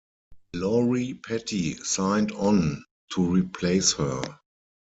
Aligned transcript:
Lori 0.55 1.13
Petty 1.13 1.75
signed 1.83 2.31
on 2.31 2.83
to 3.13 3.23
replace 3.23 3.93
her. 3.93 4.19